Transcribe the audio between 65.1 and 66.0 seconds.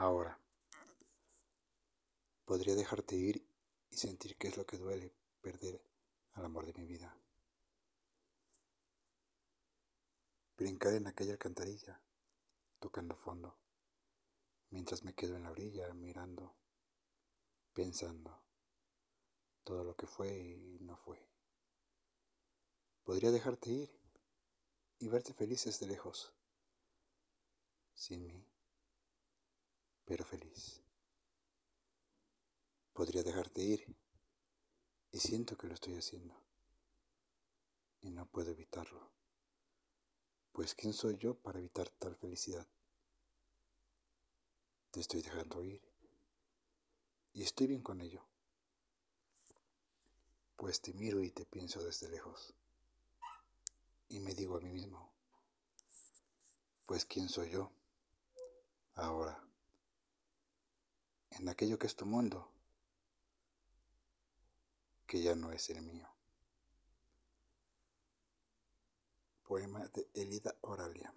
ya no es el